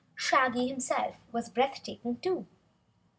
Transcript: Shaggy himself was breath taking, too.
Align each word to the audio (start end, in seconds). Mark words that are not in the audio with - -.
Shaggy 0.15 0.67
himself 0.67 1.15
was 1.31 1.51
breath 1.51 1.81
taking, 1.83 2.17
too. 2.17 2.47